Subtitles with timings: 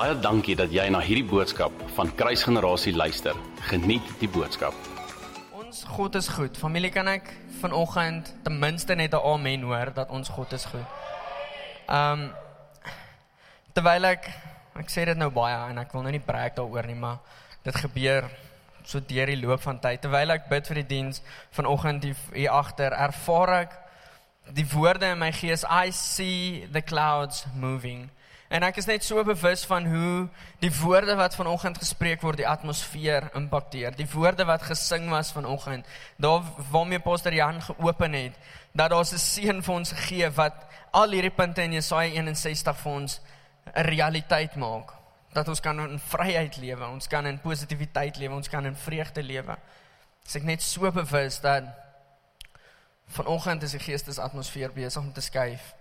[0.00, 3.36] Baie dankie dat jy na hierdie boodskap van Kruisgenerasie luister.
[3.68, 4.72] Geniet die boodskap.
[5.52, 6.56] Ons God is goed.
[6.56, 7.26] Familie, kan ek
[7.60, 10.88] vanoggend ten minste net 'n amen hoor dat ons God is goed.
[11.88, 12.32] Ehm um,
[13.74, 14.30] terwyl ek
[14.80, 17.18] ek sê dit nou baie en ek wil nou nie breek daaroor nie, maar
[17.62, 18.30] dit gebeur
[18.84, 20.00] so deur die loop van tyd.
[20.00, 23.76] Terwyl ek bid vir die diens vanoggend hier agter, ervaar ek
[24.48, 28.08] die woorde in my gees, I see the clouds moving.
[28.50, 30.24] En ek is net so bewus van hoe
[30.58, 33.94] die woorde wat vanoggend gespreek word die atmosfeer impakteer.
[33.94, 35.86] Die woorde wat gesing was vanoggend,
[36.18, 36.42] daar
[36.72, 38.34] waarmee Pastor Jan geopen het,
[38.74, 42.92] dat daar 'n seën vir ons gegee wat al hierdie punte in Jesaja 61 vir
[42.92, 43.20] ons
[43.66, 44.94] 'n realiteit maak.
[45.32, 49.22] Dat ons kan in vryheid lewe, ons kan in positiwiteit lewe, ons kan in vreugde
[49.22, 49.56] lewe.
[50.26, 51.64] As ek net so bewus dat
[53.06, 55.74] vanoggend is die geestesatmosfeer besig om te skuif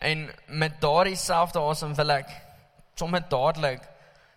[0.00, 2.30] En met daardie selfde asem wil ek
[2.94, 3.82] sommer dadelik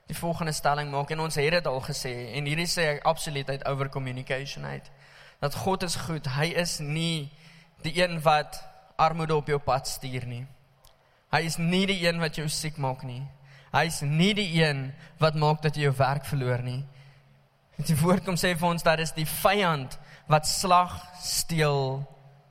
[0.08, 3.50] die volgende stelling maak en ons het dit al gesê en hierdie sê ek absoluut
[3.50, 4.92] uit over communication uit
[5.40, 6.26] dat God is goed.
[6.38, 7.30] Hy is nie
[7.86, 8.58] die een wat
[8.98, 10.46] armoede op jou pad stuur nie.
[11.30, 13.22] Hy is nie die een wat jou siek maak nie.
[13.74, 14.88] Hy is nie die een
[15.22, 16.82] wat maak dat jy jou werk verloor nie.
[17.78, 20.00] Die woord kom sê vir ons dat is die vyand
[20.32, 22.02] wat slag, steel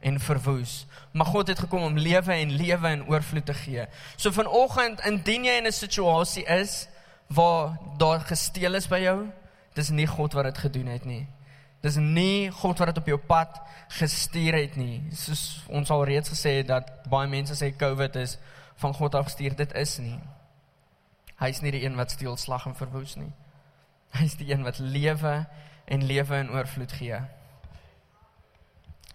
[0.06, 0.86] en verwoes.
[1.10, 3.86] Maar God het gekom om lewe en lewe in oorvloed te gee.
[4.16, 6.88] So vanoggend indien jy in 'n situasie is
[7.26, 9.26] waar daar gesteel is by jou,
[9.74, 11.26] dis nie God wat dit gedoen het nie.
[11.80, 15.02] Dis nie God wat dit op jou pad gestuur het nie.
[15.12, 18.38] Soos ons al reeds gesê het dat baie mense sê COVID is
[18.76, 20.20] van God af gestuur, dit is nie.
[21.36, 23.32] Hy is nie die een wat steel, slag en verwoes nie.
[24.10, 25.46] Hy is die een wat lewe
[25.84, 27.20] en lewe in oorvloed gee.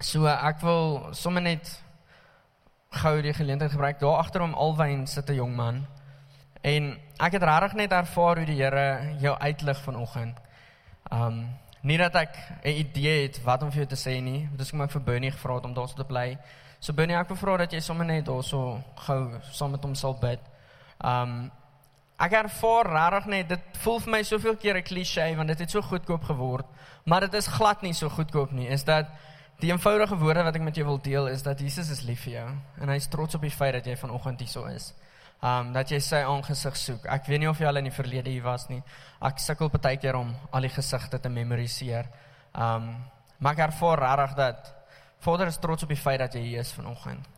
[0.01, 1.67] So ek wil sommer net
[3.03, 3.99] gou die geleentheid gebruik.
[4.01, 5.85] Daar agter hom alwyn sit 'n jong man.
[6.63, 10.37] En ek het regtig net ervaar hoe die Here jou uitlig vanoggend.
[11.11, 11.49] Um
[11.81, 14.49] nie dat ek 'n idee het wat om vir jou te sê nie.
[14.57, 16.37] Dis kom ek vir Bernie gevra het om daar te bly.
[16.79, 20.13] So Bernie, ek wil vra dat jy sommer net daarso gou saam met hom sal
[20.13, 20.39] bid.
[21.03, 21.51] Um
[22.19, 25.69] ek ervaar regtig net dit voel vir my soveel keer 'n klise want dit het
[25.69, 26.65] so goedkoop geword,
[27.05, 28.67] maar dit is glad nie so goedkoop nie.
[28.67, 29.05] Is dat
[29.61, 32.33] Die eenvoudige woorde wat ek met jou wil deel is dat Jesus is lief vir
[32.33, 32.47] jou
[32.81, 34.87] en hy is trots op die feit dat jy vanoggend hier so is.
[35.45, 37.05] Um dat jy sy aangesig soek.
[37.05, 38.79] Ek weet nie of jy al in die verlede hier was nie.
[39.21, 42.09] Ek sukkel baie keer om al die gesigte te memoriseer.
[42.57, 42.95] Um
[43.37, 44.73] maar ek ervaar regtig dat
[45.21, 47.29] Vader is trots op die feit dat jy hier is vanoggend.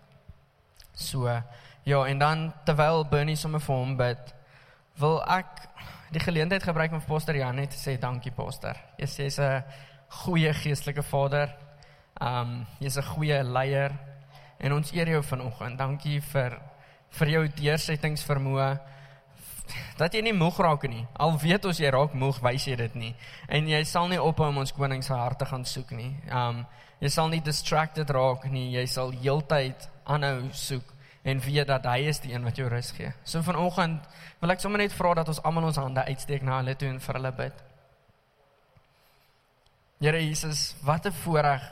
[0.96, 4.34] So ja, en dan terwyl Bernie sommer vir hom bid,
[5.00, 5.68] wil ek
[6.16, 8.80] die geleentheid gebruik om vir Pastor Jan net te sê dankie Pastor.
[8.98, 9.64] Jy sê jy's 'n
[10.24, 11.52] goeie geestelike vader.
[12.22, 13.92] Um jy's 'n goeie leier
[14.60, 15.78] en ons eer jou vanoggend.
[15.78, 16.60] Dankie vir
[17.10, 18.80] vir jou deursettingsvermoë
[19.98, 21.06] dat jy nie moeg raak nie.
[21.20, 23.16] Al weet ons jy raak moeg, wys jy dit nie.
[23.48, 26.16] En jy sal nie ophou om ons koning se hart te gaan soek nie.
[26.32, 26.66] Um
[27.00, 28.72] jy sal nie distracted raak nie.
[28.72, 30.94] Jy sal heeltyd aanhou soek
[31.24, 33.14] en weet dat hy is die een wat jou rus gee.
[33.24, 34.04] So vanoggend
[34.42, 37.00] wil ek sommer net vra dat ons almal ons hande uitsteek na hulle toe en
[37.00, 37.64] vir hulle bid.
[40.04, 41.64] Here Jesus, wat 'n voorreg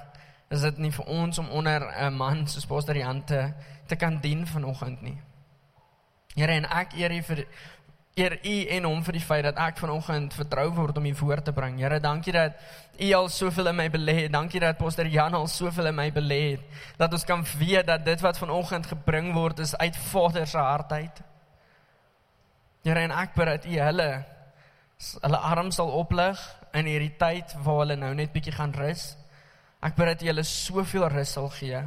[0.52, 3.54] is dit nie vir ons om onder 'n man soos Pastor Jan te
[3.88, 5.18] te kan dien vanoggend nie.
[6.36, 7.46] Here en ek eer U vir
[8.16, 11.46] eer U en hom vir die feit dat ek vanoggend vertrou word om U woord
[11.46, 11.80] te bring.
[11.80, 12.54] Here, dankie dat
[13.00, 14.32] U al soveel in my belê het.
[14.32, 16.62] Dankie dat Pastor Jan al soveel in my belê het.
[16.98, 20.92] Dat ons kan weet dat dit wat vanoggend gebring word is uit Vader se hart
[20.92, 21.22] uit.
[22.84, 24.12] Here, en ek bid dat U hulle
[25.22, 26.38] hulle arms sal oplig
[26.78, 29.16] in hierdie tyd waar hulle nou net bietjie gaan rus.
[29.82, 31.82] Ek bid dat U hulle soveel rus sal gee.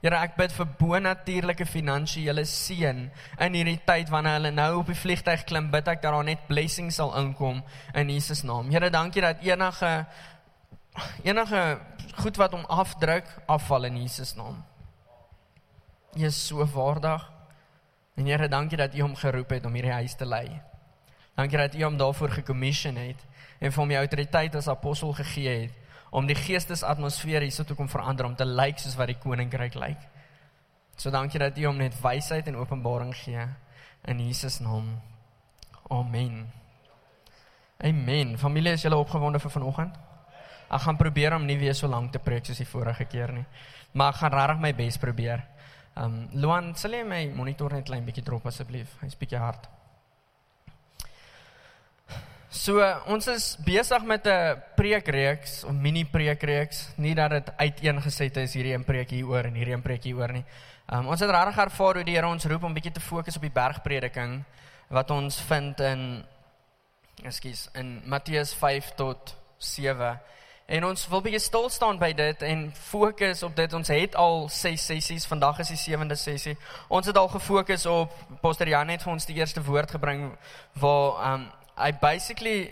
[0.00, 3.02] Here, ek bid vir bonatuurlike finansiële seën
[3.44, 6.46] in hierdie tyd wanneer hulle nou op die vliegtyg klim, bid ek dat daar net
[6.48, 7.60] blessings sal inkom
[7.92, 8.70] in Jesus naam.
[8.72, 9.92] Here, dankie dat enige
[11.22, 11.60] enige
[12.18, 14.64] goed wat hom afdruk, afval in Jesus naam.
[16.16, 17.28] U is so waardig.
[18.16, 20.48] En Here, dankie dat U hom geroep het om hierdie huis te lei.
[21.36, 23.20] Dankie dat U hom daarvoor gekommission het
[23.60, 25.79] en vir hom die autoriteit as apostel gegee het
[26.10, 30.06] om die geestesatmosfeer hierso te kom verander om te lyk soos wat die koninkryk lyk.
[30.96, 33.46] So dankie dat U hom net wysheid en openbaring gee
[34.10, 34.98] in Jesus naam.
[35.90, 36.44] Amen.
[37.84, 38.36] Amen.
[38.38, 39.96] Familie, is julle opgewonde vir vanoggend?
[40.70, 43.46] Ek gaan probeer om nie weer so lank te preek soos die vorige keer nie.
[43.92, 45.46] Maar ek gaan regtig my bes probeer.
[45.96, 48.92] Ehm um, Luan, sal jy my monitor net klein bietjie drop asseblief?
[49.00, 49.66] Hy's bietjie hard.
[52.50, 58.54] So ons is besig met 'n preekreeks, 'n mini preekreeks, nie dat dit uiteengeset is
[58.54, 60.44] hierdie een preek hieroor en hierdie een preek hieroor nie.
[60.92, 63.42] Um, ons het regtig ervaar hoe die Here ons roep om bietjie te fokus op
[63.42, 64.44] die bergprediking.
[64.88, 66.24] wat ons vind in
[67.22, 70.20] ekskuus in Matteus 5 tot 7.
[70.66, 73.72] En ons wil bietjie stil staan by dit en fokus op dit.
[73.72, 76.56] Ons het al 6 sessies, vandag is die sewende sessie.
[76.88, 80.30] Ons het al gefokus op Pastor Jan het vir ons die eerste woord gebring
[80.72, 81.48] waar um
[81.80, 82.70] hy basically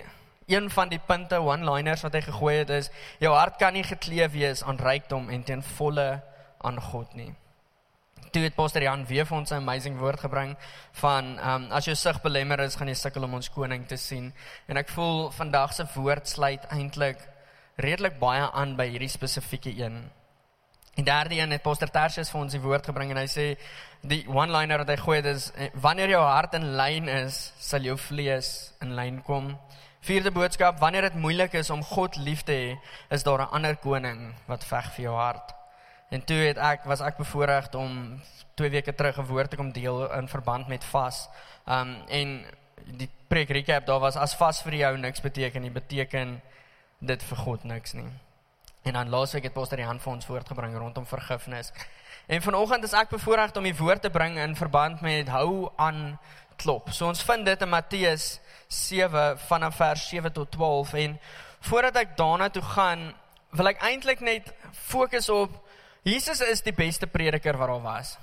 [0.49, 2.89] een van die punte one-liners wat hy gegooi het is
[3.21, 6.09] jou hart kan nie gekleef wees aan rykdom en ten volle
[6.65, 7.35] aan God nie.
[8.33, 10.57] Toe het Pastor Jan weer vir ons 'n amazing woord gebring
[10.93, 13.97] van ehm um, as jou sig belemmer is, gaan jy sukkel om ons koning te
[13.97, 14.33] sien.
[14.67, 17.19] En ek voel vandag se woord sluit eintlik
[17.77, 20.11] redelik baie aan by hierdie spesifieke een.
[20.99, 23.45] En derde een het Pastor Tertius vir ons die woord gebring en hy sê
[24.11, 25.45] die one-liner wat hy gooi is
[25.79, 28.49] wanneer jou hart in lyn is, sal jou vlees
[28.83, 29.53] in lyn kom.
[30.03, 32.75] Vierde boodskap, wanneer dit moeilik is om God lief te hê,
[33.15, 35.55] is daar 'n ander koning wat veg vir jou hart.
[36.11, 38.21] En toe het ek was ek bevoorreg om
[38.55, 41.29] 2 weke terug 'n woord te kom deel in verband met vas.
[41.67, 42.45] Um en
[42.85, 46.43] die preek recap daar was as vas vir jou niks beteken nie, beteken
[46.99, 48.11] dit vir God niks nie.
[48.89, 51.73] En dan laasweek het Pastor Jan vir ons voortgebring rondom vergifnis.
[52.27, 56.17] En vanoggend is ek bevoorreg om die woord te bring in verband met hou aan
[56.57, 56.89] klop.
[56.97, 58.39] So ons vind dit in Matteus
[58.73, 61.19] 7 vanaf vers 7 tot 12 en
[61.69, 63.11] voordat ek daarna toe gaan,
[63.53, 65.53] wil ek eintlik net fokus op
[66.09, 68.17] Jesus is die beste prediker wat daar was.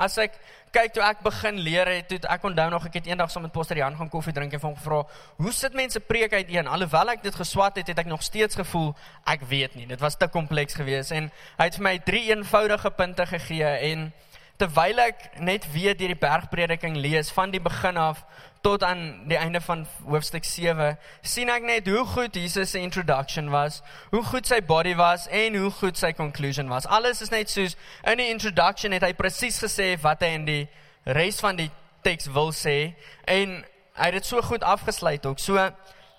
[0.00, 0.36] As ek
[0.72, 3.52] kyk toe ek begin leer het, toe ek onthou nog ek het eendag saam met
[3.52, 5.02] Pastor Jan gaan koffie drink en hom gevra,
[5.36, 8.54] "Hoe sit mense preek uit een?" Alhoewel ek dit geswat het, het ek nog steeds
[8.54, 8.94] gevoel
[9.26, 9.86] ek weet nie.
[9.86, 14.12] Dit was te kompleks geweest en hy het vir my drie eenvoudige punte gegee en
[14.56, 18.24] terwyl ek net weer deur die bergprediking lees van die begin af
[18.60, 23.50] tot aan die einde van hoofstuk 7 sien ek net hoe goed Jesus se introduction
[23.50, 23.80] was,
[24.10, 26.86] hoe goed sy body was en hoe goed sy conclusion was.
[26.86, 30.64] Alles is net soos in die introduction het hy presies gesê wat hy in die
[31.08, 31.70] res van die
[32.04, 32.92] teks wil sê
[33.24, 33.60] en
[33.96, 35.40] hy het dit so goed afgesluit ook.
[35.40, 35.70] So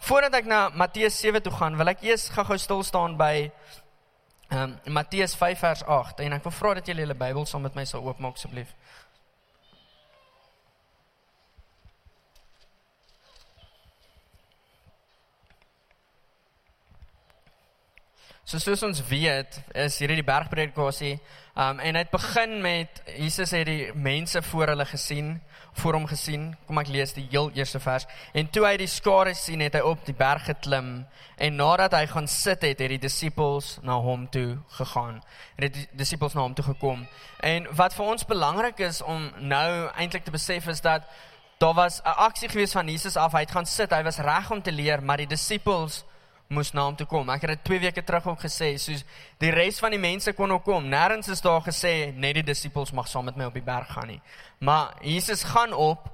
[0.02, 3.52] voordat ek na Matteus 7 toe gaan, wil ek eers gou-gou stil staan by
[4.52, 7.62] ehm um, Matteus 5 vers 8 en ek wil vra dat julle julle Bybel saam
[7.64, 8.74] met my sal oopmaak asseblief.
[18.52, 21.14] So soos ons weet, is hierdie die bergpredikasie,
[21.56, 25.30] um en dit begin met Jesus het die mense voor hulle gesien,
[25.80, 26.50] voor hom gesien.
[26.68, 28.04] Kom ek lees die heel eerste vers.
[28.36, 30.92] En toe hy die skare sien, het hy op die berg geklim
[31.40, 35.24] en nadat hy gaan sit het, het die disippels na hom toe gegaan.
[35.56, 37.08] Het die disippels na hom toe gekom.
[37.40, 41.08] En wat vir ons belangrik is om nou eintlik te besef is dat
[41.64, 43.32] daar was 'n aksie gewees van Jesus af.
[43.32, 43.96] Hy het gaan sit.
[43.96, 46.04] Hy was reg om te leer, maar die disippels
[46.52, 47.30] moes na hom toe kom.
[47.32, 49.06] Ek het dit 2 weke terug ook gesê, soos
[49.42, 50.90] die res van die mense kon ook kom.
[50.92, 54.12] Nêrens is daar gesê net die disippels mag saam met my op die berg gaan
[54.12, 54.20] nie.
[54.60, 56.10] Maar Jesus gaan op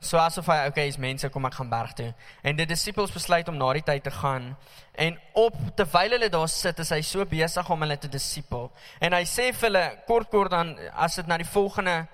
[0.00, 2.10] so asof hy okay is mense kom ek gaan berg toe.
[2.42, 4.52] En die disippels besluit om na die tyd te gaan
[5.06, 8.68] en op terwyl hulle daar sit is hy so besig om hulle te disipel.
[9.00, 12.04] En hy sê vir hulle kort kort dan as dit na die volgende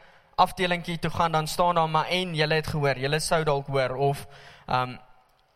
[0.42, 3.96] afdelingkie toe gaan dan staan daar maar en julle het gehoor, julle sou dalk hoor
[3.96, 4.26] of
[4.66, 5.00] ehm um,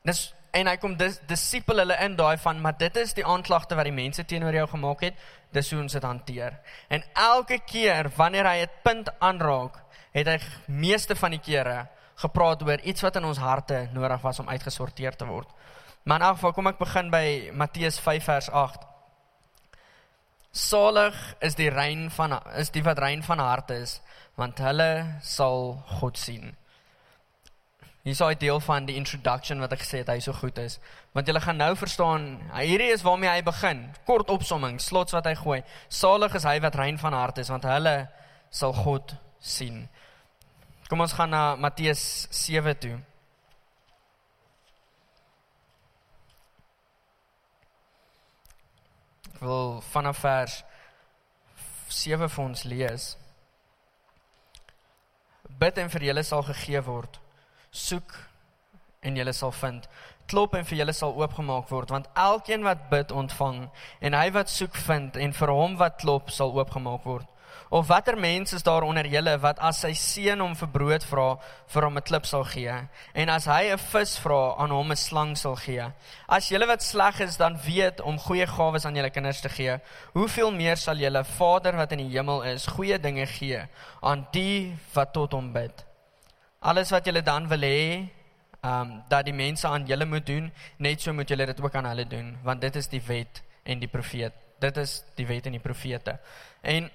[0.06, 3.76] dis en hy kom dis disipel hulle in daai van maar dit is die aanklagte
[3.76, 5.18] wat die mense teenoor jou gemaak het.
[5.52, 6.56] Dis hoe ons dit hanteer.
[6.88, 9.82] En elke keer wanneer hy 'n punt aanraak
[10.12, 14.38] het hy meeste van die kere gepraat oor iets wat in ons harte nodig was
[14.38, 15.48] om uitgesorteer te word.
[16.04, 18.86] Maar in elk geval kom ek begin by Matteus 5 vers 8
[20.56, 24.00] Salig is die rein van is die wat rein van harte is
[24.36, 26.54] want hulle sal God sien
[28.06, 30.78] Hier is 'n deel van die introduction wat ek gesê het hy so goed is.
[31.12, 33.94] Want julle gaan nou verstaan, hierdie is waarmee hy begin.
[34.04, 35.64] Kort opsomming, slots wat hy gooi.
[35.88, 38.08] Salig is hy wat rein van hart is, want hulle
[38.50, 39.88] sal God sien.
[40.88, 43.00] Kom ons gaan na Matteus 7 toe.
[49.34, 50.64] Ek wil vanaf vers
[51.88, 53.16] 7 vir ons lees.
[55.58, 57.25] Bid en vir julle sal gegee word
[57.76, 58.16] soek
[59.06, 59.88] en jy sal vind.
[60.26, 63.68] Klop en vir julle sal oopgemaak word want elkeen wat bid ontvang
[64.00, 67.28] en hy wat soek vind en vir hom wat klop sal oopgemaak word.
[67.68, 71.26] Of watter mens is daar onder julle wat as sy seun hom vir brood vra
[71.74, 72.74] vir hom 'n klip sal gee?
[73.14, 75.86] En as hy 'n vis vra aan hom 'n slang sal gee.
[76.28, 79.80] As julle wat sleg is dan weet om goeie gawes aan julle kinders te gee.
[80.12, 83.62] Hoeveel meer sal julle Vader wat in die hemel is goeie dinge gee
[84.00, 85.85] aan die wat tot hom bid
[86.66, 87.80] alles wat julle dan wil hê,
[88.60, 90.50] ehm um, dat die mense aan julle moet doen,
[90.82, 93.78] net so moet julle dit ook aan hulle doen, want dit is die wet en
[93.78, 94.34] die profeet.
[94.58, 96.18] Dit is die wet en die profete.
[96.62, 96.90] En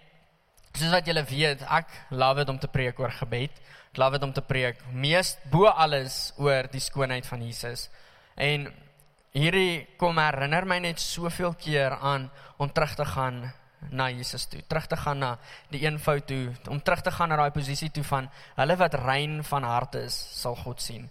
[0.71, 3.57] Soos wat julle weet, ek love dit om te preek oor gebed.
[3.91, 7.89] Ek love dit om te preek mees bo alles oor die skoonheid van Jesus.
[8.39, 8.69] En
[9.35, 13.43] hierdie kom herinner my net soveel keer aan om terug te gaan
[13.89, 15.37] na Jesus toe, terug te gaan na
[15.69, 19.43] die eenvoud toe, om terug te gaan na daai posisie toe van hulle wat rein
[19.43, 21.09] van hart is, sal God sien.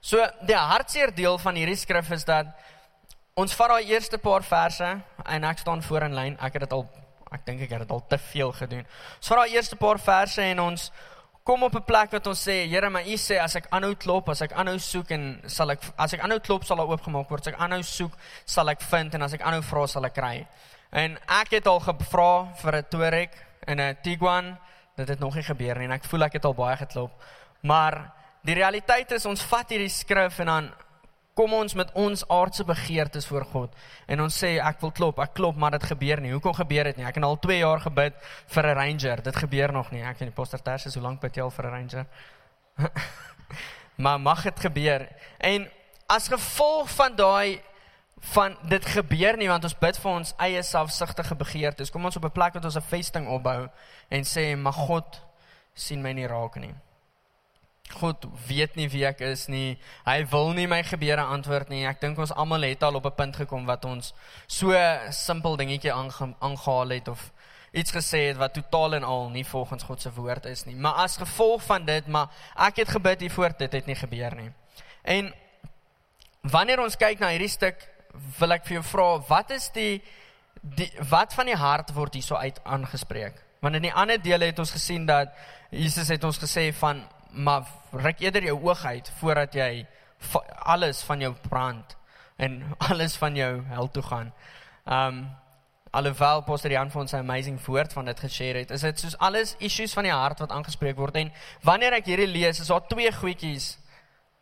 [0.00, 2.46] So die hartseer deel van hierdie skrif is dat
[3.34, 4.88] ons vat daai eerste paar verse
[5.24, 6.88] en ek staan voor in lyn, ek het dit al
[7.32, 8.84] Ek dink ek het dit al te veel gedoen.
[9.16, 10.90] Ons vat daai eerste paar verse en ons
[11.48, 14.28] kom op 'n plek wat ons sê, Here, maar U sê as ek aanhou klop,
[14.28, 17.46] as ek aanhou soek en sal ek as ek aanhou klop sal daar oopgemaak word.
[17.46, 18.12] As ek aanhou soek,
[18.44, 20.46] sal ek vind en as ek aanhou vra, sal ek kry.
[20.92, 23.30] En ek het al gevra vir 'n Touareg
[23.64, 24.58] en 'n Tiguan.
[24.96, 27.22] Dit het nog nie gebeur nie en ek voel ek het al baie geklop.
[27.60, 30.72] Maar die realiteit is ons vat hierdie skrif en dan
[31.34, 33.74] kom ons met ons aardse begeertes voor God
[34.06, 36.32] en ons sê ek wil klop, ek klop, maar dit gebeur nie.
[36.32, 37.06] Hoekom gebeur dit nie?
[37.06, 38.14] Ek het al 2 jaar gebid
[38.46, 39.22] vir 'n ranger.
[39.22, 40.02] Dit gebeur nog nie.
[40.02, 42.06] Ek en die pastor Ters is hoe lank bid jy al vir 'n ranger?
[44.04, 45.08] maar mag dit gebeur.
[45.38, 45.70] En
[46.06, 47.62] as gevolg van daai
[48.22, 51.90] van dit gebeur nie want ons bid vir ons eie selfsugtige begeertes.
[51.90, 53.68] Kom ons op 'n plek wat ons 'n vesting opbou
[54.08, 55.20] en sê mag God
[55.74, 56.74] sien my nie raak nie.
[57.90, 59.78] God weet nie wie ek is nie.
[60.04, 61.84] Hy wil nie my gebede antwoord nie.
[61.86, 64.14] Ek dink ons almal het al op 'n punt gekom wat ons
[64.46, 64.72] so
[65.10, 67.32] simpel dingetjie aangehaal het of
[67.72, 70.76] iets gesê het wat totaal en al nie volgens God se woord is nie.
[70.76, 74.52] Maar as gevolg van dit, maar ek het gebid hiervoor dit het nie gebeur nie.
[75.02, 75.34] En
[76.40, 77.88] wanneer ons kyk na hierdie stuk,
[78.38, 80.02] wil ek vir jou vra, wat is die
[80.62, 83.40] die wat van die hart word hierso uit aangespreek?
[83.62, 85.34] Want in die ander dele het ons gesien dat
[85.70, 87.02] Jesus het ons gesê van
[87.32, 89.86] maar ruk eerder jou oog uit voordat jy
[90.68, 91.96] alles van jou brand
[92.36, 94.32] en alles van jou hel toe gaan.
[94.86, 95.24] Um
[95.92, 99.18] alhoewel Pastor Jan vir ons 'n amazing woord van dit geshare het, is dit soos
[99.18, 102.86] alles issues van die hart wat aangespreek word en wanneer ek hierdie lees, is daar
[102.88, 103.78] twee goedjies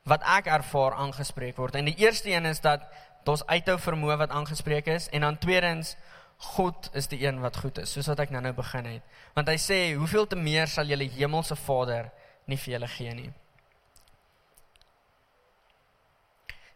[0.04, 1.74] wat ek ervaar aangespreek word.
[1.74, 2.86] En die eerste een is dat
[3.28, 5.96] ons uithou vermoë wat aangespreek is en dan tweedens
[6.40, 9.02] God is die een wat goed is, soos wat ek nou-nou begin het.
[9.34, 12.10] Want hy sê, "Hoeveel te meer sal julle hemelse Vader
[12.50, 13.30] nie vir julle gee nie.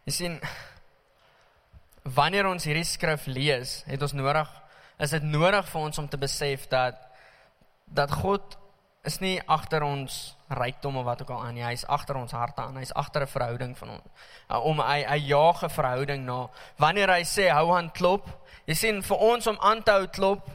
[0.05, 0.37] Jy sien
[2.15, 4.51] wanneer ons hierdie skrif lees, het ons nodig
[5.01, 7.01] is dit nodig vir ons om te besef dat
[7.85, 8.55] dat God
[9.05, 11.63] is nie agter ons rykdom of wat ook al aan nie.
[11.63, 12.77] Hy is agter ons harte aan.
[12.77, 14.03] Hy's agter 'n verhouding van ons.
[14.49, 16.49] Uh, om hy hy jaag 'n verhouding na.
[16.77, 18.29] Wanneer hy sê hou aan klop,
[18.65, 20.49] jy sien vir ons om aan te hou klop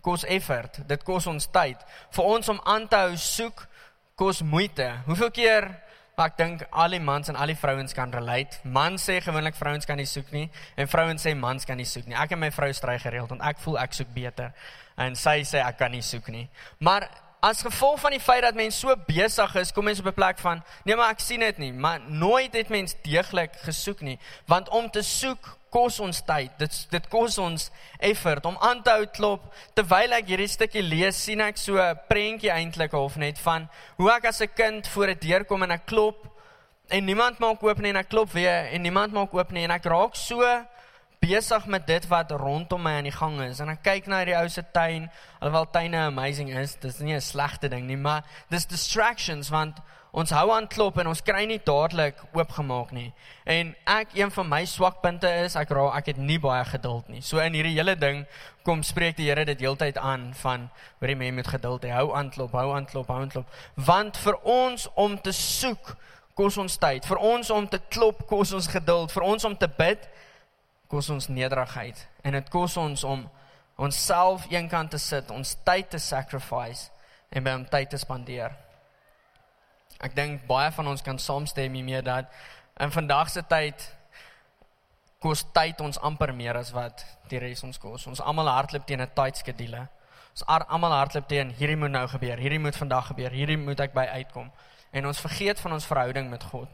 [0.00, 0.88] kos effort.
[0.88, 1.76] Dit kos ons tyd.
[2.10, 3.66] Vir ons om aan te hou soek
[4.14, 5.02] kos moeite.
[5.06, 8.56] Hoeveel keer ek dink al die mans en al die vrouens kan relate.
[8.64, 12.06] Mans sê gewoonlik vrouens kan nie soek nie en vrouens sê mans kan nie soek
[12.06, 12.16] nie.
[12.16, 14.54] Ek en my vrou stry gereeld want ek voel ek soek beter
[14.96, 16.46] en sy sê ek kan nie soek nie.
[16.80, 17.08] Maar
[17.40, 20.38] as gevolg van die feit dat mense so besig is, kom mense op 'n plek
[20.38, 24.68] van nee maar ek sien dit nie, maar nooit het mense deeglik gesoek nie, want
[24.68, 26.52] om te soek kos ons tyd.
[26.58, 29.42] Dit dit kos ons effort om aan te hou klop.
[29.74, 34.10] Terwyl ek hierdie stukkie lees, sien ek so 'n prentjie eintlik half net van hoe
[34.10, 36.36] ek as 'n kind voor 'n deur kom en ek klop
[36.88, 39.70] en niemand maak oop nie en ek klop weer en niemand maak oop nie en
[39.70, 40.42] ek raak so
[41.20, 44.38] besig met dit wat rondom my aan die gang is en ek kyk na hierdie
[44.38, 45.08] ou se tuin
[45.40, 49.80] alhoewel tuine amazing is dis nie 'n slegte ding nie maar dis distractions want
[50.16, 53.10] ons hou aan klop en ons kry nie dadelik oopgemaak nie.
[53.44, 57.20] En ek een van my swakpunte is ek raak ek het nie baie geduld nie.
[57.20, 58.22] So in hierdie hele ding
[58.64, 60.70] kom spreek die Here dit heeltyd aan van
[61.00, 61.92] hoor jy mense moet geduld hê.
[61.92, 63.60] Hou aan klop, hou aan klop, hou aan klop.
[63.74, 65.92] Want vir ons om te soek
[66.36, 67.04] kos ons tyd.
[67.04, 69.12] Vir ons om te klop kos ons geduld.
[69.12, 70.08] Vir ons om te bid
[70.88, 72.06] kos ons nederigheid.
[72.22, 73.24] En dit kos ons om
[73.76, 76.90] onsself eenkant te sit, ons tyd te sacrifice
[77.30, 78.54] en by hom tyd te spandeer.
[80.00, 82.32] Ek dink baie van ons kan saamstem hiermee dat
[82.80, 83.84] in vandag se tyd
[85.22, 88.06] kos tyd ons amper meer as wat die res ons kos.
[88.06, 89.88] Ons almal hardloop teen 'n tight skedule.
[90.30, 93.94] Ons almal hardloop teen hierdie moet nou gebeur, hierdie moet vandag gebeur, hierdie moet ek
[93.94, 94.52] by uitkom.
[94.92, 96.68] En ons vergeet van ons verhouding met God.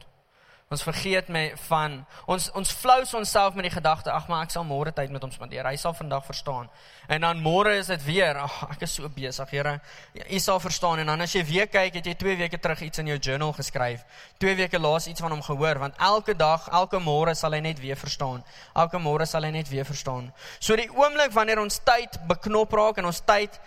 [0.73, 4.65] Ons vergeet my van ons ons flous onsself met die gedagte ag maar ek sal
[4.65, 5.67] môre tyd met hom spandeer.
[5.69, 6.69] Hy sal vandag verstaan.
[7.11, 9.75] En dan môre is dit weer ag ek is so besig, Here.
[10.17, 13.03] U sal verstaan en dan as jy weer kyk, het jy 2 weke terug iets
[13.03, 14.01] in jou journal geskryf.
[14.41, 17.81] 2 weke laas iets van hom gehoor want elke dag, elke môre sal hy net
[17.83, 18.41] weer verstaan.
[18.73, 20.31] Elke môre sal hy net weer verstaan.
[20.59, 23.61] So die oomblik wanneer ons tyd beknop raak en ons tyd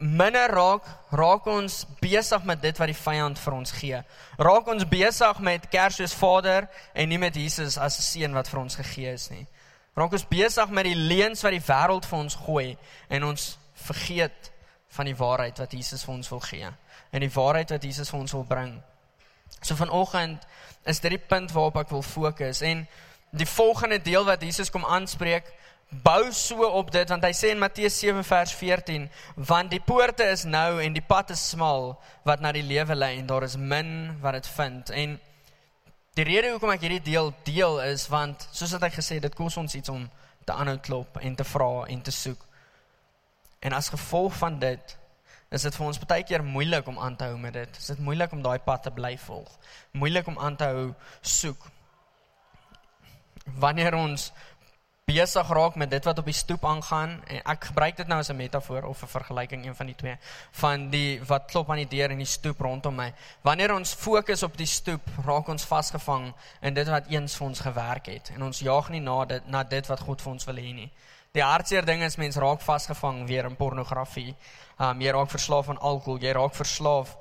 [0.00, 3.98] minder raak, raak ons besig met dit wat die vyand vir ons gee.
[4.40, 8.60] Raak ons besig met Kersfees Vader en nie met Jesus as 'n seun wat vir
[8.60, 9.46] ons gegee is nie.
[9.94, 12.78] Raak ons besig met die leuns wat die wêreld vir ons gooi
[13.08, 14.50] en ons vergeet
[14.88, 16.68] van die waarheid wat Jesus vir ons wil gee
[17.12, 18.82] en die waarheid wat Jesus vir ons wil bring.
[19.60, 20.46] So vanoggend
[20.84, 22.86] is dit die punt waarop ek wil fokus en
[23.30, 25.44] die volgende deel wat Jesus kom aanspreek
[25.90, 29.08] bou so op dit want hy sê in Matteus 7 vers 14
[29.50, 31.96] want die poorte is nou en die pad is smal
[32.28, 35.18] wat na die lewe lei en daar is min wat dit vind en
[36.18, 39.58] die rede hoekom ek hierdie deel deel is want soos wat ek gesê dit kos
[39.58, 40.06] ons iets om
[40.46, 42.46] te aanhou klop en te vra en te soek
[43.60, 44.96] en as gevolg van dit
[45.50, 47.78] is dit vir ons baie keer moeilik om aan te hou met dit.
[47.82, 49.50] Is dit moeilik om daai pad te bly volg?
[49.98, 50.84] Moeilik om aan te hou
[51.26, 51.64] soek.
[53.58, 54.28] Wanneer ons
[55.10, 58.30] besig raak met dit wat op die stoep aangaan en ek gebruik dit nou as
[58.30, 60.16] 'n metafoor of 'n vergelyking een van die twee
[60.50, 63.12] van die wat klop aan die deur in die stoep rondom my.
[63.42, 67.60] Wanneer ons fokus op die stoep, raak ons vasgevang in dit wat eens vir ons
[67.60, 70.56] gewerk het en ons jaag nie na dit na dit wat God vir ons wil
[70.56, 70.90] hê nie.
[71.32, 74.34] Die hartseer ding is mense raak vasgevang weer in pornografie.
[74.78, 77.16] Um jy raak verslaaf aan alkohol, jy raak verslaaf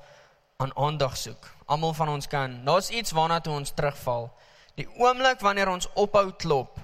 [0.58, 1.50] aan aandag soek.
[1.65, 2.65] Almal van ons kan.
[2.65, 4.31] Daar's iets waarna toe ons terugval.
[4.75, 6.79] Die oomblik wanneer ons ophou klop,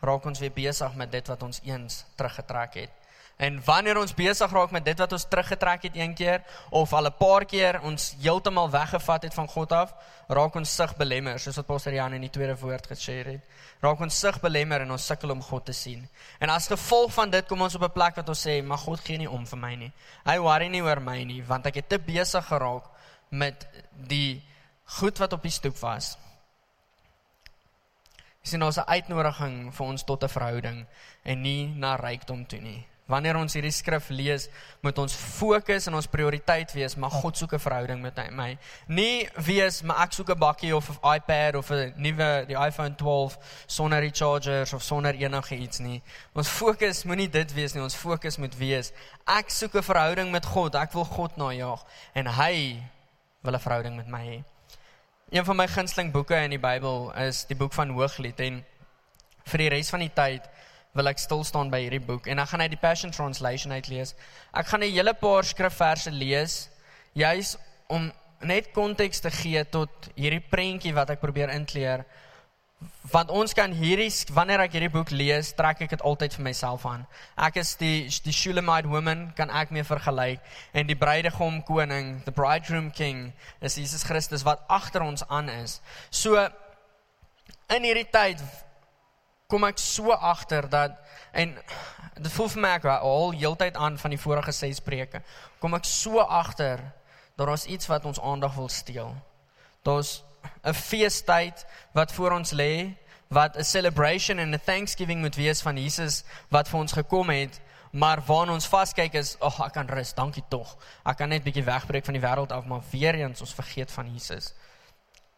[0.00, 2.90] raak ons weer besig met dit wat ons eens teruggetrek het.
[3.36, 7.06] En wanneer ons besig raak met dit wat ons teruggetrek het een keer of al
[7.06, 9.92] 'n paar keer ons heeltemal weggevat het van God af,
[10.28, 13.40] raak ons sig belemmer, soos wat Pastor Jan in die tweede woord gesê het.
[13.80, 16.08] Raak ons sig belemmer en ons sukkel om God te sien.
[16.38, 19.00] En as gevolg van dit kom ons op 'n plek wat ons sê, "Maar God
[19.00, 19.92] gee nie om vir my nie.
[20.24, 22.84] Hy worry nie oor my nie, want ek het te besig geraak
[23.28, 24.42] met die
[24.84, 26.16] goed wat op die stoep was."
[28.46, 30.86] Sien ons 'n uitnodiging vir ons tot 'n verhouding
[31.24, 32.86] en nie na rykdom toe nie.
[33.06, 34.48] Wanneer ons hierdie skrif lees,
[34.82, 38.58] moet ons fokus en ons prioriteit wees, maar God soek 'n verhouding met my.
[38.88, 42.96] Nie wees maar ek soek 'n bakkie of 'n iPad of 'n nuwe die iPhone
[42.96, 46.02] 12 sonder rechargers of sonder enige iets nie.
[46.34, 47.82] Ons fokus moenie dit wees nie.
[47.82, 48.92] Ons fokus moet wees
[49.24, 50.74] ek soek 'n verhouding met God.
[50.74, 51.84] Ek wil God najag
[52.14, 52.82] en hy
[53.42, 54.55] wil 'n verhouding met my hê.
[55.26, 58.60] Een van my gunsteling boeke in die Bybel is die boek van Hooglied en
[59.50, 60.44] vir die res van die tyd
[60.94, 64.14] wil ek stil staan by hierdie boek en dan gaan ek die Passion Translation uitlees.
[64.54, 66.68] Ek gaan 'n hele paar skrifverse lees
[67.12, 67.56] juis
[67.90, 68.06] om
[68.40, 72.06] net konteks te gee tot hierdie prentjie wat ek probeer inkleer
[73.10, 76.84] want ons kan hierdie wanneer ek hierdie boek lees, trek ek dit altyd vir myself
[76.88, 77.06] aan.
[77.38, 80.42] Ek is die die Shulamite woman kan ek mee vergelyk
[80.76, 85.80] en die bruidegom koning, the bridegroom king is Jesus Christus wat agter ons aan is.
[86.10, 86.36] So
[87.72, 88.42] in hierdie tyd
[89.48, 90.98] kom ek so agter dat
[91.32, 91.54] en
[92.16, 95.22] dit voel vir my ek al heeltyd aan van die vorige ses preke.
[95.62, 96.82] Kom ek so agter
[97.36, 99.12] dat ons iets wat ons aandag wil steel.
[99.86, 100.18] Daar's
[100.62, 102.96] 'n feestyd wat voor ons lê,
[103.28, 107.60] wat 'n celebration en 'n thanksgiving moet wees van Jesus wat vir ons gekom het,
[107.90, 110.76] maar waarna ons vaskyk is, ag oh, ek kan rus, dankie tog.
[111.04, 114.12] Ek kan net bietjie wegbreek van die wêreld af, maar weer eens ons vergeet van
[114.12, 114.54] Jesus.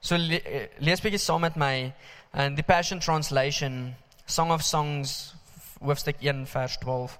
[0.00, 1.94] So le lees bietjie saam met my
[2.32, 5.34] in die Passion Translation, Song of Songs
[5.80, 7.18] hoofstuk 1 vers 12.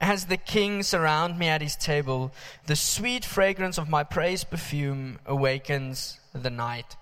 [0.00, 2.32] As the king surround me at his table,
[2.66, 6.96] the sweet fragrance of my praise perfume awakens the night.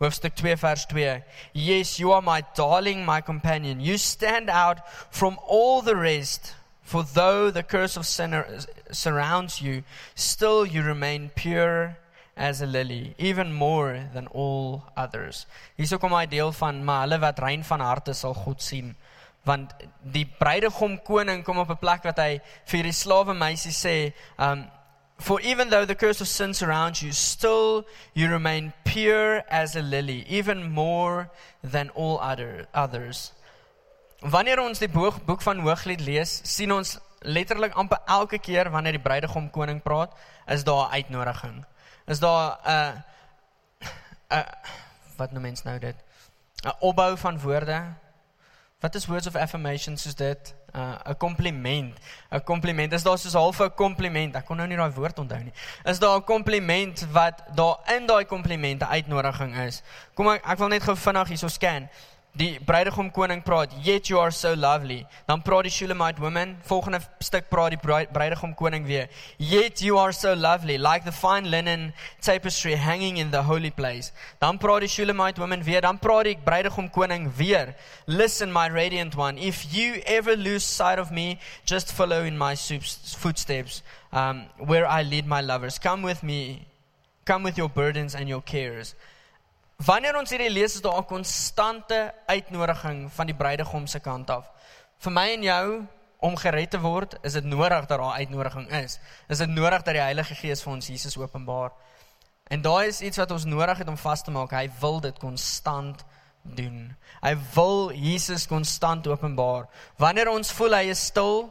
[0.00, 1.22] Hoofstuk 2 vers 2.
[1.54, 3.80] Yes, you are my darling, my companion.
[3.80, 6.54] You stand out from all the rest.
[6.82, 8.44] For though the curse of sin
[8.92, 9.82] surrounds you,
[10.14, 11.96] still you remain pure
[12.36, 15.46] as a lily, even more than all others.
[15.78, 18.94] Hierso kom hy deel van maar hulle wat rein van harte sal God sien
[19.46, 24.12] want die bruidegom koning kom op 'n plek wat hy vir die slawe meisie sê
[24.38, 24.66] um
[25.18, 29.82] for even though the curse of sin surrounds you still you remain pure as a
[29.82, 31.30] lily even more
[31.62, 33.32] than all other others.
[34.20, 38.98] Wanneer ons die boek boek van hooglied lees sien ons letterlik amper elke keer wanneer
[38.98, 40.12] die bruidegom koning praat
[40.46, 41.64] is daar 'n uitnodiging.
[42.06, 43.04] Is daar 'n
[44.30, 44.44] 'n
[45.16, 45.96] wat noem mens nou dit?
[46.64, 47.94] 'n opbou van woorde
[48.80, 50.54] Wat is words of affirmation soos dit?
[50.76, 51.98] 'n uh, kompliment.
[52.30, 52.92] 'n Kompliment.
[52.92, 54.34] Is daar soos half 'n kompliment?
[54.36, 55.52] Ek kon nou nie daai woord onthou nie.
[55.84, 59.82] Is daar 'n kompliment wat daar in daai kompliment 'n uitnodiging is?
[60.14, 61.88] Kom ek ek wil net gou vinnig hierso scan
[62.36, 67.00] die bruidegom koning praat, "Yet you are so lovely." Dan praat die Shulamite woman, volgende
[67.18, 71.94] stuk praat die bruidegom koning weer, "Yet you are so lovely, like the fine linen
[72.20, 76.36] tapestry hanging in the holy place." Dan praat die Shulamite woman weer, dan praat die
[76.44, 77.74] bruidegom koning weer,
[78.06, 82.54] "Listen my radiant one, if you ever lose sight of me, just follow in my
[83.16, 85.78] footsteps, um where I lead my lovers.
[85.78, 86.66] Come with me.
[87.24, 88.94] Come with your burdens and your cares."
[89.76, 94.50] Wanneer ons hierdie lees is daar 'n konstante uitnodiging van die bruidegom se kant af
[94.98, 95.66] vir my en jou
[96.26, 98.98] om gered te word, is dit nodig dat daar uitnodiging is.
[99.28, 101.74] Is dit nodig dat die Heilige Gees vir ons Jesus openbaar?
[102.50, 104.54] En daai is iets wat ons nodig het om vas te maak.
[104.54, 106.04] Hy wil dit konstant
[106.42, 106.96] doen.
[107.20, 109.66] Hy wil Jesus konstant openbaar.
[110.00, 111.50] Wanneer ons voel hy is stil,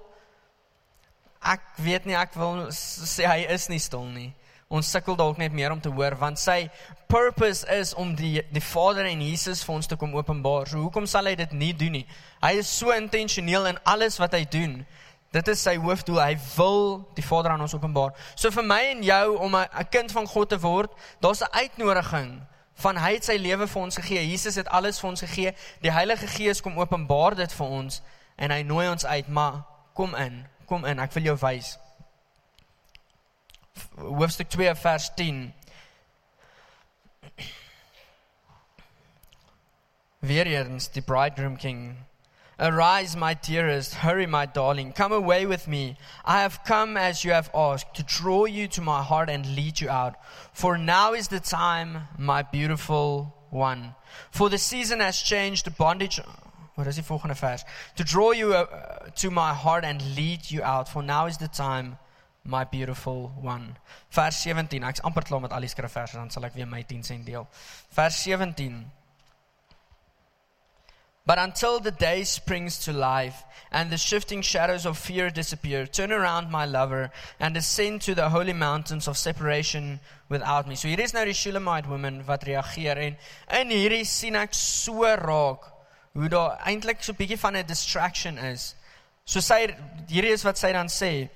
[1.46, 4.32] ek weet nie ek wil sê hy is nie stil nie.
[4.74, 6.66] Ons sukkel dalk net meer om te hoor want sy
[7.08, 10.66] purpose is om die die Vader en Jesus vir ons te kom openbaar.
[10.72, 12.06] So hoekom sal hy dit nie doen nie?
[12.42, 14.80] Hy is so intentioneel in alles wat hy doen.
[15.36, 16.18] Dit is sy hoofdoel.
[16.24, 16.82] Hy wil
[17.14, 18.16] die Vader aan ons openbaar.
[18.34, 22.42] So vir my en jou om 'n kind van God te word, daar's 'n uitnodiging
[22.74, 24.30] van hy het sy lewe vir ons gegee.
[24.30, 25.54] Jesus het alles vir ons gegee.
[25.82, 28.02] Die Heilige Gees kom openbaar dit vir ons
[28.36, 31.00] en hy nooi ons uit, maar kom in, kom in.
[31.00, 31.78] Ek wil jou wys
[33.98, 35.54] hoofstuk 2 vers 10.
[40.20, 41.96] Weer eens die bridegroom king.
[42.58, 45.98] Arise my dearest, hurry my darling, come away with me.
[46.24, 49.80] I have come as you have asked to draw you to my heart and lead
[49.80, 50.16] you out.
[50.54, 53.96] For now is the time, my beautiful one.
[54.32, 56.22] For the season has changed the bondage
[56.76, 57.64] Wat is die volgende vers?
[57.96, 58.66] To draw you uh,
[59.16, 60.90] to my heart and lead you out.
[60.90, 61.98] For now is the time,
[62.46, 63.76] my beautiful one.
[64.10, 64.84] Vers 17.
[64.84, 67.48] Ek's amper klaar met al die skrifverse dan sal ek weer my 10 sent deel.
[67.98, 68.86] Vers 17.
[71.26, 76.12] But until the day springs to life and the shifting shadows of fear disappear, turn
[76.12, 80.76] around, my lover, and ascend to the holy mountains of separation without me.
[80.76, 83.18] So hier is nou die Shulamite woman wat reageer en
[83.58, 85.66] in hierdie sien ek so raak
[86.14, 88.76] hoe daar eintlik so 'n bietjie van 'n distraction is.
[89.26, 89.74] So sy
[90.08, 91.30] hierdie is wat sy dan sê,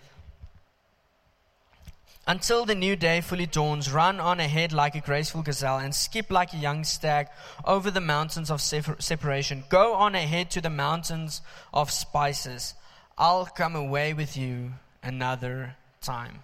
[2.29, 6.29] until the new day fully dawns, run on ahead like a graceful gazelle and skip
[6.29, 7.27] like a young stag
[7.65, 9.63] over the mountains of separation.
[9.67, 11.41] Go on ahead to the mountains
[11.73, 12.75] of spices.
[13.17, 16.43] I'll come away with you another time.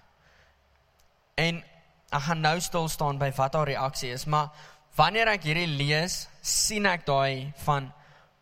[1.37, 1.61] En
[2.09, 4.49] ek gaan nou stil staan by wat haar reaksie is, maar
[4.97, 7.91] wanneer ek hierdie lees, sien ek daai van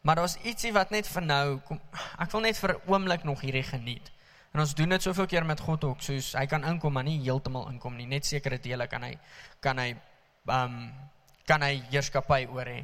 [0.03, 1.79] maar daar's ietsie wat net vir nou kom
[2.19, 4.11] ek wil net vir 'n oomblik nog hierdie geniet.
[4.53, 7.17] En ons doen dit soveel keer met God ook, soos hy kan inkom maar nie
[7.23, 9.15] heeltemal inkom nie, net sekere dele kan hy
[9.59, 10.91] kan hy ehm um,
[11.43, 12.83] kan hy heerskappy oor hê.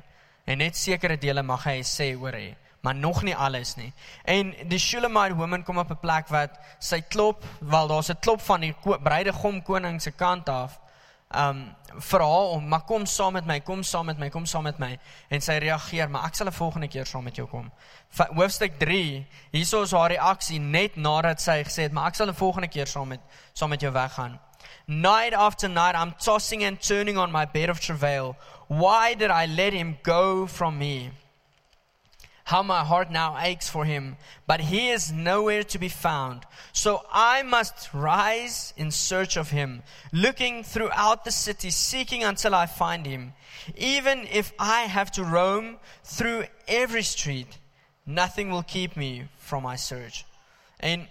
[0.50, 3.94] En net sekere dele mag hy sê oor hê, maar nog nie alles nie.
[4.26, 8.42] En die Shulamite woman kom op 'n plek wat sy klop, wel daar's 'n klop
[8.42, 10.80] van die bruidegom koning se kant af
[11.36, 14.64] um vir haar om maar kom saam met my, kom saam met my, kom saam
[14.64, 14.98] met my
[15.30, 17.72] en sy reageer, maar ek sal 'n volgende keer saam met jou kom.
[18.36, 22.34] Hoofstuk 3, hierso is haar reaksie net nadat sy gesê het, maar ek sal 'n
[22.34, 23.22] volgende keer saam met
[23.54, 24.40] saam met jou weggaan.
[24.88, 28.36] Night after night I'm tossing and turning on my bed of travail.
[28.68, 31.12] Why did I let him go from me?
[32.50, 36.42] How my heart now aches for him, but he is nowhere to be found.
[36.74, 42.66] So I must rise in search of him, looking throughout the city, seeking until I
[42.66, 43.34] find him.
[43.78, 47.60] Even if I have to roam through every street,
[48.08, 50.26] nothing will keep me from my search.
[50.80, 51.08] En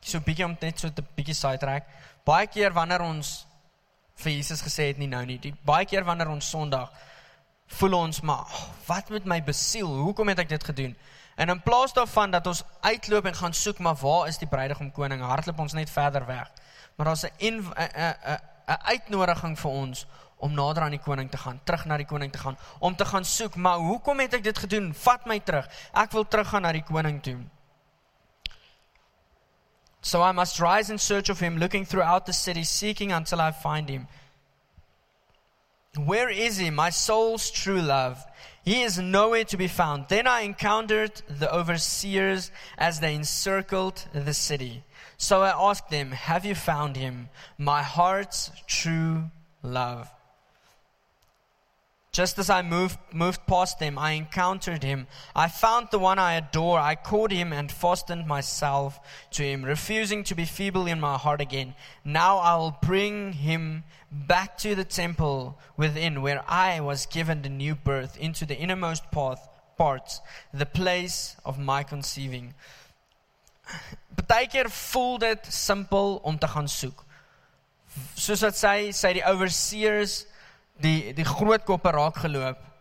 [0.00, 1.86] so bietjie om net so 'n bietjie sidetrack.
[2.24, 3.46] Baie keer wanneer ons
[4.16, 6.90] vir Jesus gesê het nie nou nie, die baie keer wanneer ons Sondag
[7.78, 9.88] voel ons maar oh, wat met my besiel?
[9.88, 10.96] Hoekom het ek dit gedoen?
[11.36, 14.92] En in plaas daarvan dat ons uitloop en gaan soek maar waar is die bruidegom
[14.92, 15.22] koning?
[15.22, 16.50] Hardloop ons net verder weg.
[16.96, 17.74] Maar daar's 'n 'n
[18.66, 20.06] 'n uitnodiging vir ons
[20.36, 23.04] om nader aan die koning te gaan, terug na die koning te gaan, om te
[23.04, 24.94] gaan soek, maar hoekom het ek dit gedoen?
[24.94, 25.68] Vat my terug.
[25.94, 27.36] Ek wil teruggaan na die koning toe.
[30.02, 33.52] So I must rise in search of him, looking throughout the city, seeking until I
[33.52, 34.08] find him.
[35.98, 38.24] Where is he, my soul's true love?
[38.64, 40.06] He is nowhere to be found.
[40.08, 44.84] Then I encountered the overseers as they encircled the city.
[45.18, 47.28] So I asked them, Have you found him,
[47.58, 49.24] my heart's true
[49.62, 50.08] love?
[52.12, 55.06] Just as I moved, moved past them, I encountered him.
[55.34, 56.78] I found the one I adore.
[56.78, 61.40] I caught him and fastened myself to him, refusing to be feeble in my heart
[61.40, 61.74] again.
[62.04, 67.48] Now I will bring him back to the temple within, where I was given the
[67.48, 69.48] new birth, into the innermost path,
[69.78, 70.20] parts,
[70.52, 72.52] the place of my conceiving.
[74.16, 77.06] Partykeer voel dit simpel om te gaan soek.
[78.14, 80.26] Soos wat sy sy die overseers
[80.80, 82.72] die die groot koppe raak geloop.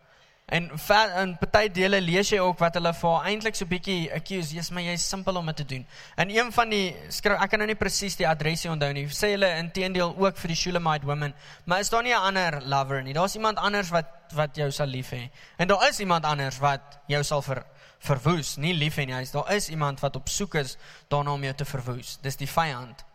[0.52, 4.52] En ver, in party dele lees jy ook wat hulle vir eintlik so bietjie accuse,
[4.52, 5.86] jy's maar jy's simpel om dit te doen.
[6.20, 9.06] En een van die skryf ek kan nou nie presies die adresie onthou nie.
[9.16, 11.32] Sê hulle intedeel ook vir die Shulamite woman,
[11.64, 13.14] maar is daar nie 'n ander lover nie.
[13.14, 15.30] Daar's iemand anders wat wat jou sal lief hê.
[15.58, 17.64] En daar is iemand anders wat jou sal ver
[18.00, 19.16] verwoes, nie lief hê nie.
[19.16, 20.78] Hy's daar is iemand wat op soek is
[21.08, 22.18] daarna om jou te verwoes.
[22.22, 23.06] Dis die vyand.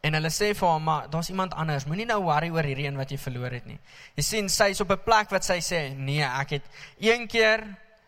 [0.00, 1.86] En hulle sê vir hom, maar daar's iemand anders.
[1.90, 3.78] Moenie nou worry oor hierdie een wat jy verloor het nie.
[4.16, 6.64] Jy sien, sy's op 'n plek wat sy sê, nee, ek het
[7.00, 7.64] een keer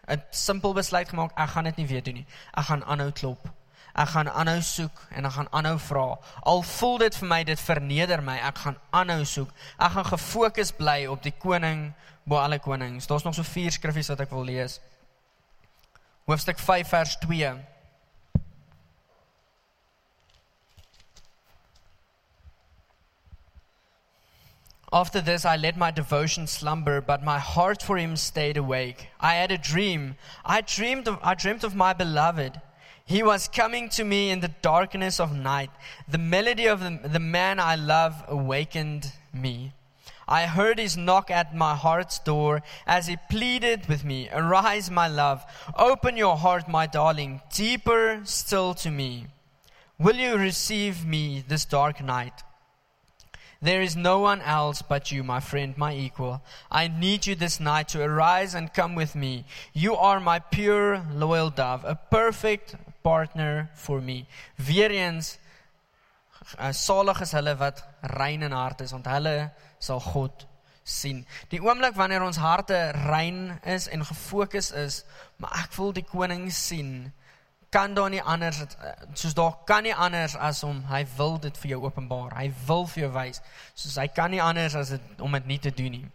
[0.08, 2.26] 'n simpel besluit gemaak, ek gaan dit nie weer doen nie.
[2.54, 3.48] Ek gaan aanhou klop.
[3.94, 6.18] Ek gaan aanhou soek en ek gaan aanhou vra.
[6.42, 9.50] Al voel dit vir my dit verneder my, ek gaan aanhou soek.
[9.78, 11.92] Ek gaan gefokus bly op die koning
[12.24, 13.06] bo alle konings.
[13.06, 14.80] Daar's nog so vier skriffies wat ek wil lees.
[16.30, 17.54] Hoofstuk 5 vers 2.
[24.92, 29.08] After this, I let my devotion slumber, but my heart for him stayed awake.
[29.20, 30.16] I had a dream.
[30.44, 32.60] I dreamed of, I dreamt of my beloved.
[33.04, 35.70] He was coming to me in the darkness of night.
[36.08, 39.72] The melody of the, the man I love awakened me.
[40.26, 45.06] I heard his knock at my heart's door as he pleaded with me, Arise, my
[45.06, 45.44] love.
[45.76, 49.26] Open your heart, my darling, deeper still to me.
[49.98, 52.42] Will you receive me this dark night?
[53.62, 56.40] There is no one else but you, my friend, my equal.
[56.70, 59.44] I need you this night to arise and come with me.
[59.74, 64.26] You are my pure, loyal dove, a perfect partner for me.
[64.56, 65.38] Weer eens,
[66.58, 67.84] uh, salig is hulle wat
[68.16, 70.46] rein in hart is, want hulle sal God
[70.82, 71.26] sien.
[71.52, 72.78] Die oomblik wanneer ons harte
[73.10, 75.02] rein is en gefokus is,
[75.36, 77.10] maar ek voel die koning sien,
[77.70, 78.62] kan daar nie anders
[79.14, 82.34] soos daar kan nie anders as om hy wil dit vir jou openbaar.
[82.34, 83.42] Hy wil vir jou wys.
[83.74, 86.08] Soos hy kan nie anders as dit om dit nie te doen nie.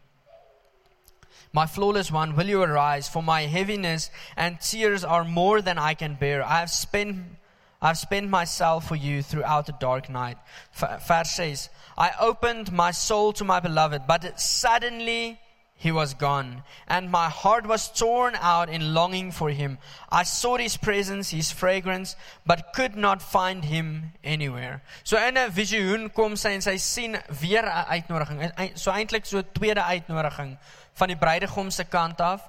[1.55, 5.93] My flawless one, will you arise for my heaviness and tears are more than I
[5.93, 6.43] can bear.
[6.43, 7.39] I have spent
[7.81, 10.37] I've spent myself for you throughout the dark night.
[10.73, 15.39] Verse says, I opened my soul to my beloved, but suddenly
[15.77, 19.77] he was gone, and my heart was torn out in longing for him.
[20.09, 24.81] I sought his presence, his fragrance, but could not find him anywhere.
[25.03, 28.77] So in 'n visioen kom sy en sy sien weer 'n uitnodiging.
[28.77, 30.57] So eintlik so 'n tweede uitnodiging
[30.93, 32.41] van die bruidegom se kant af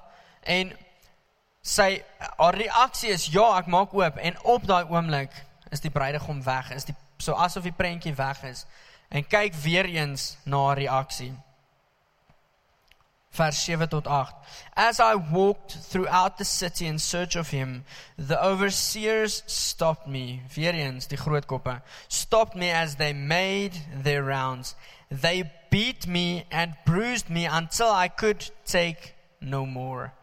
[0.43, 0.71] en
[1.61, 2.01] sy
[2.37, 5.31] haar reaksie is ja, ek maak oop en op daai oomblik
[5.69, 6.71] is die bruidegom weg.
[6.71, 8.65] Is die so asof die prentjie weg is.
[9.09, 11.35] En kyk weer eens na haar reaksie
[13.37, 14.33] vers 7 tot 8.
[14.75, 17.85] As I walked throughout the city in search of him,
[18.17, 20.41] the overseers stopped me.
[20.55, 21.81] Weer die groot koppe.
[22.07, 23.73] Stopped me as they made
[24.03, 24.75] their rounds.
[25.09, 30.13] They beat me and bruised me until I could take no more.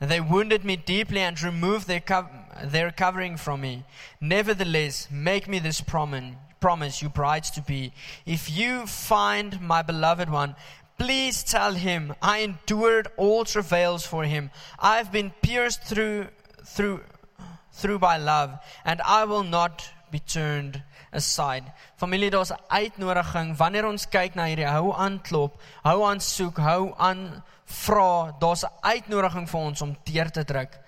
[0.00, 2.28] They wounded me deeply and removed their, co-
[2.64, 3.84] their covering from me.
[4.20, 7.92] Nevertheless, make me this promise, promise, you brides to be.
[8.26, 10.56] If you find my beloved one,
[10.98, 14.50] Please tell him, I endured all travails for him.
[14.78, 16.28] I've been pierced through,
[16.64, 17.00] through,
[17.72, 21.64] through by love, and I will not be turned aside.
[21.96, 26.56] Familie, daar's 'n uitnodiging wanneer ons kyk na hierdie hou aan klop, hou aan soek,
[26.56, 30.78] hou aan vra, daar's 'n uitnodiging vir ons om deur te druk.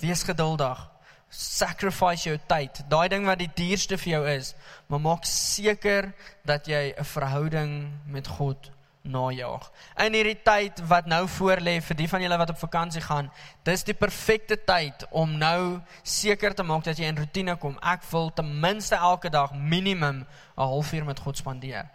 [0.00, 0.97] Wees geduldig.
[1.28, 2.82] Sacrifice jou tyd.
[2.88, 4.54] Daai ding wat die duurste vir jou is,
[4.88, 6.12] maar maak seker
[6.44, 8.70] dat jy 'n verhouding met God
[9.08, 9.70] najaag.
[10.04, 13.30] In hierdie tyd wat nou voorlê vir die van julle wat op vakansie gaan,
[13.66, 17.78] dis die perfekte tyd om nou seker te maak dat jy in rotine kom.
[17.82, 21.88] Ek wil ten minste elke dag minimum 'n halfuur met God spandeer.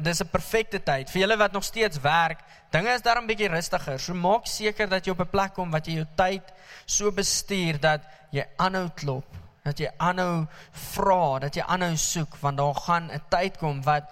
[0.00, 2.40] Dis 'n perfekte tyd vir julle wat nog steeds werk.
[2.70, 3.98] Dinge is daar 'n bietjie rustiger.
[3.98, 6.42] So maak seker dat jy op 'n plek kom wat jy jou tyd
[6.86, 9.26] so bestuur dat jy aanhou klop,
[9.64, 14.04] dat jy aanhou vra, dat jy aanhou soek want daar gaan 'n tyd kom wat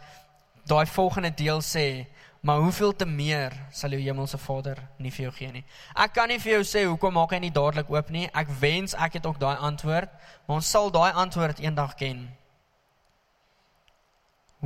[0.66, 2.06] daai volgende deel sê
[2.46, 5.64] Maar hoeveel te meer sal jou hemelse Vader nie vir jou gee nie.
[5.98, 8.28] Ek kan nie vir jou sê hoekom maak hy nie dadelik oop nie.
[8.30, 10.12] Ek wens ek het ook daai antwoord,
[10.46, 12.28] maar ons sal daai antwoord eendag ken.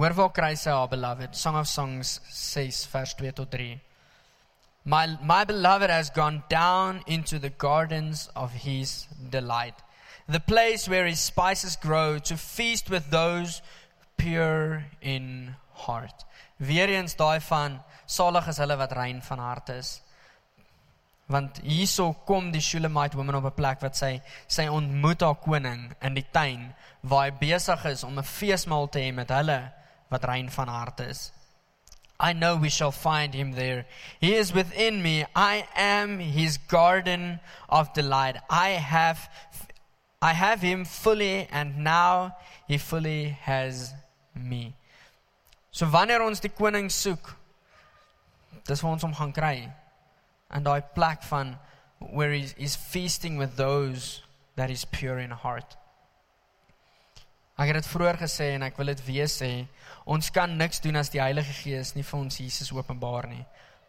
[0.01, 1.35] Hoor waar kry sy haar beloved?
[1.37, 3.75] Song of Songs 6 vers 2 tot 3.
[4.89, 9.75] My my beloved has gone down into the gardens of his delight.
[10.27, 13.61] The place where his spices grow to feast with those
[14.17, 16.25] pure in heart.
[16.59, 19.91] Weereens daai van salig is hulle wat rein van hart is.
[21.29, 25.93] Want hierso kom die Shulamite woman op 'n plek wat sy sy ontmoet haar koning
[26.01, 29.61] in die tuin waar hy besig is om 'n feesmaal te hê met hulle
[30.11, 31.33] wat rein van hart is.
[32.21, 33.87] I know we shall find him there.
[34.21, 35.25] He is within me.
[35.35, 38.37] I am his garden of delight.
[38.51, 39.31] I have
[40.21, 42.37] I have him fully and now
[42.69, 43.95] he fully has
[44.35, 44.75] me.
[45.71, 47.31] So wanneer ons die koning soek,
[48.69, 49.71] dis waar ons hom gaan kry.
[50.53, 51.55] In daai plek van
[52.01, 54.23] where he's, he's feasting with those
[54.57, 55.77] that is pure in heart.
[57.61, 59.51] Ek het dit vroeër gesê en ek wil dit weer sê,
[60.09, 63.43] ons kan niks doen as die Heilige Gees nie vir ons Jesus openbaar nie.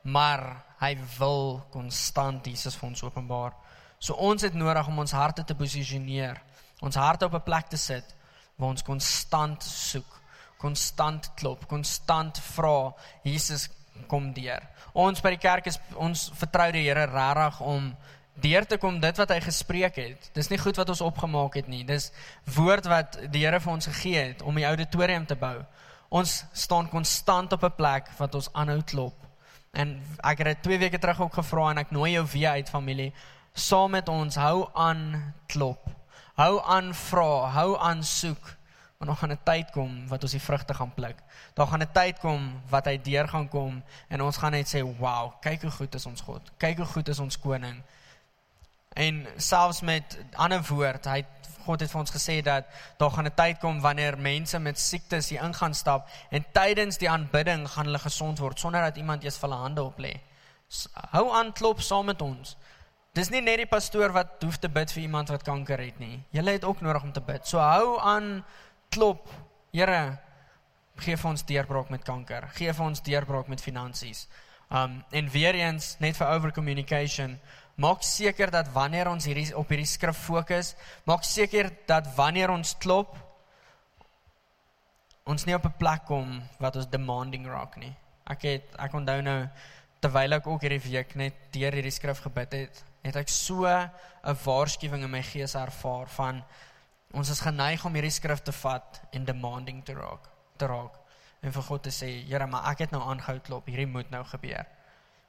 [0.04, 0.44] Maar
[0.82, 3.56] hy wil konstant Jesus vir ons openbaar.
[4.02, 6.42] So ons het nodig om ons harte te posisioneer,
[6.84, 8.16] ons harte op 'n plek te sit
[8.58, 10.20] waar ons konstant soek,
[10.58, 13.70] konstant klop, konstant vra Jesus
[14.08, 14.68] kom deur.
[14.94, 17.96] Ons by die kerk is ons vertrou die Here regtig om
[18.34, 20.30] deur te kom dit wat hy gespreek het.
[20.34, 21.84] Dis nie goed wat ons opgemaak het nie.
[21.86, 22.12] Dis
[22.56, 25.66] woord wat die Here vir ons gegee het om die auditorium te bou.
[26.10, 29.16] Ons staan konstant op 'n plek wat ons aanhou klop.
[29.72, 32.70] En ek het dit 2 weke terug ook gevra en ek nooi jou weer uit
[32.70, 33.14] familie
[33.54, 35.84] saam met ons hou aan klop.
[36.40, 38.58] Hou aan vra, hou aan soek.
[38.98, 41.18] Want nog gaan 'n tyd kom wat ons die vrugte gaan pluk.
[41.54, 44.98] Daar gaan 'n tyd kom wat hy deur gaan kom en ons gaan net sê,
[44.98, 46.52] "Wow, kyk hoe goed is ons God.
[46.58, 47.84] Kyk hoe goed is ons koning."
[49.02, 51.24] En selfs met ander woord, hy
[51.66, 55.30] God het vir ons gesê dat daar gaan 'n tyd kom wanneer mense met siektes
[55.30, 59.38] hier ingaan stap en tydens die aanbidding gaan hulle gesond word sonder dat iemand eers
[59.38, 60.14] vir hulle hande op lê.
[61.12, 62.58] Hou aan klop saam met ons.
[63.14, 66.24] Dis nie net die pastoor wat hoef te bid vir iemand wat kanker het nie.
[66.32, 67.48] Julle het ook nodig om te bid.
[67.48, 68.46] So hou aan
[68.90, 69.28] klop.
[69.72, 70.20] Here,
[70.96, 72.48] gee vir ons deurbraak met kanker.
[72.56, 74.28] Gee vir ons deurbraak met finansies.
[74.72, 77.40] Um en weer eens net vir over communication
[77.82, 80.76] maak seker dat wanneer ons hierdie op hierdie skrif fokus,
[81.10, 83.16] maak seker dat wanneer ons klop
[85.32, 87.94] ons nie op 'n plek kom wat ons demanding raak nie.
[88.28, 89.50] Ek het ek onthou nou
[90.02, 94.38] terwyl ek ook hierdie week net deur hierdie skrif gebid het, het ek so 'n
[94.46, 96.44] waarskuwing in my gees ervaar van
[97.14, 100.98] ons is geneig om hierdie skrif te vat en demanding te raak, te raak
[101.42, 104.24] en vir God te sê, Here, maar ek het nou aangehou klop, hierdie moet nou
[104.24, 104.66] gebeur.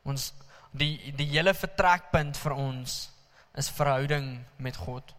[0.04, 0.32] Ons
[0.72, 3.11] die die hele vertrekpunt vir ons
[3.58, 5.12] is verhouding met God.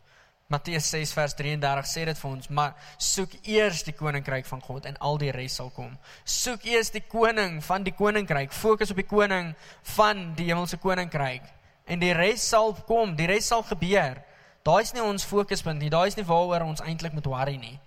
[0.54, 4.86] Matteus 6 vers 33 sê dit vir ons, maar soek eers die koninkryk van God
[4.90, 5.96] en al die res sal kom.
[6.30, 9.54] Soek eers die koning van die koninkryk, fokus op die koning
[9.96, 11.48] van die hemelse koninkryk
[11.90, 14.22] en die res sal kom, die res sal gebeur.
[14.64, 17.80] Daai is nie ons fokuspunt nie, daai is nie waaroor ons eintlik moet worry nie.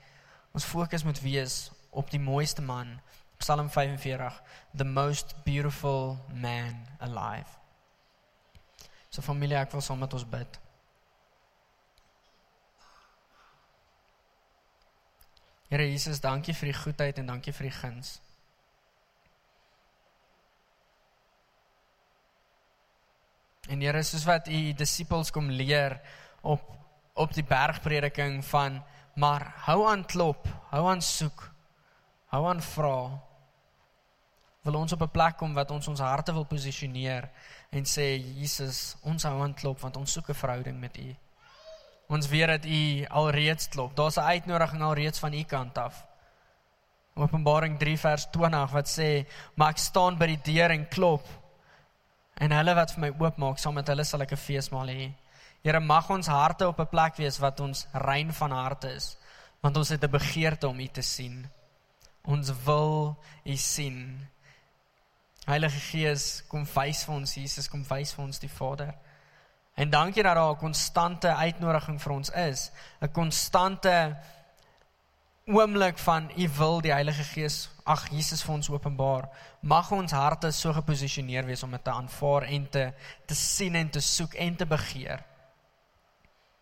[0.57, 2.99] Ons fokus moet wees op die mooiste man
[3.39, 4.43] Psalm 45
[4.75, 7.49] the most beautiful man alive.
[9.11, 10.61] So familie, ek wil saam met ons bid.
[15.71, 18.17] Here Jesus, dankie vir die goedheid en dankie vir die guns.
[23.67, 25.99] En Here, soos wat u disippels kom leer
[26.47, 26.77] op
[27.17, 28.83] op die bergprediking van
[29.17, 31.47] maar hou aan klop, hou aan soek,
[32.37, 32.99] hou aan vra
[34.67, 37.31] wil ons op 'n plek kom wat ons ons harte wil posisioneer
[37.71, 38.07] en sê
[38.41, 41.17] Jesus, ons hou aan klop want ons soek 'n verhouding met U.
[42.09, 43.97] Ons weet dat U alreeds klop.
[43.97, 46.07] Daar's 'n uitnodiging alreeds van U kant af.
[47.15, 51.27] Openbaring 3 vers 20 wat sê, "Maar ek staan by die deur en klop."
[52.35, 55.13] En hulle wat vir my oopmaak, saam met hulle sal ek 'n feesmaal hê.
[55.63, 59.17] Here, mag ons harte op 'n plek wees wat ons rein van harte is,
[59.61, 61.51] want ons het 'n begeerte om U te sien.
[62.27, 64.01] Ons wil U sien.
[65.47, 68.95] Heilige Gees, kom wys vir ons Jesus, kom wys vir ons die Vader.
[69.79, 74.17] En dankie dat daar 'n konstante uitnodiging vir ons is, 'n konstante
[75.45, 79.29] oomblik van U wil die Heilige Gees, ag Jesus vir ons openbaar.
[79.61, 82.93] Mag ons harte so geposisioneer wees om dit te aanvaar en te
[83.27, 85.23] te sien en te soek en te begeer.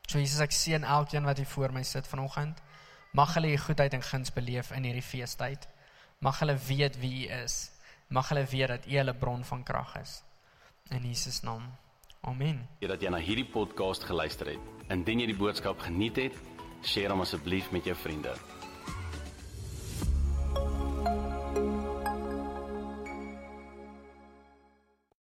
[0.07, 2.61] So Jesus, ek sien elkeen wat hier voor my sit vanoggend.
[3.15, 5.69] Mag hulle U goedheid en guns beleef in hierdie feestyd.
[6.19, 7.75] Mag hulle weet wie U is
[8.15, 10.23] mag hulle weet dat U hulle bron van krag is.
[10.91, 11.63] In Jesus naam.
[12.21, 12.69] Amen.
[12.79, 14.73] Ja dat jy na hierdie podcast geluister het.
[14.89, 16.37] Indien jy die boodskap geniet het,
[16.85, 18.37] deel hom asseblief met jou vriende.